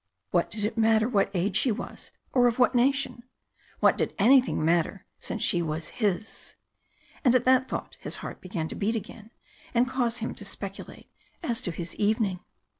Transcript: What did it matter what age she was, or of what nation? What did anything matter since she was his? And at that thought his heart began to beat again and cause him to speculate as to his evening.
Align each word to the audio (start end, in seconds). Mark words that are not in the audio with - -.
What 0.31 0.49
did 0.49 0.65
it 0.65 0.79
matter 0.79 1.07
what 1.07 1.29
age 1.35 1.55
she 1.55 1.71
was, 1.71 2.09
or 2.33 2.47
of 2.47 2.57
what 2.57 2.73
nation? 2.73 3.21
What 3.81 3.99
did 3.99 4.15
anything 4.17 4.65
matter 4.65 5.05
since 5.19 5.43
she 5.43 5.61
was 5.61 5.89
his? 6.01 6.55
And 7.23 7.35
at 7.35 7.43
that 7.45 7.69
thought 7.69 7.97
his 7.99 8.15
heart 8.25 8.41
began 8.41 8.67
to 8.69 8.75
beat 8.75 8.95
again 8.95 9.29
and 9.75 9.87
cause 9.87 10.17
him 10.17 10.33
to 10.33 10.43
speculate 10.43 11.11
as 11.43 11.61
to 11.61 11.71
his 11.71 11.93
evening. 11.97 12.39